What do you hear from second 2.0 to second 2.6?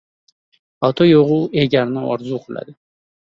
orzu